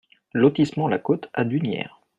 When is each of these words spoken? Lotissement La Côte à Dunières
Lotissement 0.33 0.87
La 0.87 0.97
Côte 0.97 1.29
à 1.35 1.43
Dunières 1.43 2.01